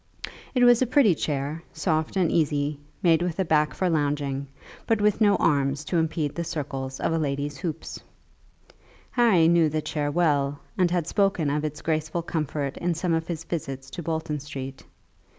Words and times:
It 0.55 0.63
was 0.63 0.81
a 0.81 0.87
pretty 0.87 1.13
chair, 1.13 1.61
soft 1.73 2.15
and 2.15 2.31
easy, 2.31 2.79
made 3.03 3.21
with 3.21 3.37
a 3.37 3.45
back 3.45 3.75
for 3.75 3.87
lounging, 3.87 4.47
but 4.87 4.99
with 4.99 5.21
no 5.21 5.35
arms 5.35 5.85
to 5.85 5.97
impede 5.99 6.33
the 6.33 6.43
circles 6.43 6.99
of 6.99 7.13
a 7.13 7.19
lady's 7.19 7.59
hoop. 7.59 7.83
Harry 9.11 9.47
knew 9.47 9.69
the 9.69 9.79
chair 9.83 10.09
well 10.09 10.59
and 10.75 10.89
had 10.89 11.05
spoken 11.05 11.51
of 11.51 11.63
its 11.63 11.83
graceful 11.83 12.23
comfort 12.23 12.77
in 12.77 12.95
some 12.95 13.13
of 13.13 13.27
his 13.27 13.43
visits 13.43 13.91
to 13.91 14.01
Bolton 14.01 14.39
Street. 14.39 14.83